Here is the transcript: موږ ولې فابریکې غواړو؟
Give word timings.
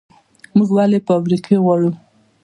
موږ 0.55 0.69
ولې 0.77 0.99
فابریکې 1.07 1.55
غواړو؟ 1.63 1.89